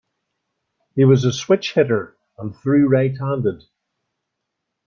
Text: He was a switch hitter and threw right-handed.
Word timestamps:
He 0.95 1.05
was 1.05 1.25
a 1.25 1.31
switch 1.31 1.73
hitter 1.75 2.17
and 2.39 2.55
threw 2.55 2.89
right-handed. 2.89 3.65